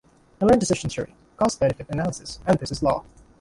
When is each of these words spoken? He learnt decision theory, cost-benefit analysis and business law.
He 0.39 0.45
learnt 0.47 0.59
decision 0.59 0.89
theory, 0.89 1.13
cost-benefit 1.37 1.85
analysis 1.91 2.39
and 2.47 2.57
business 2.59 2.81
law. 2.81 3.03